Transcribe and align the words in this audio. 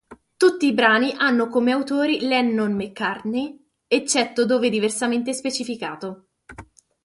Tutti 0.35 0.65
i 0.65 0.73
brani 0.73 1.13
hanno 1.15 1.47
come 1.47 1.71
autori 1.71 2.21
Lennon-McCartney, 2.21 3.55
eccetto 3.87 4.47
dove 4.47 4.71
diversamente 4.71 5.31
specificato. 5.31 6.29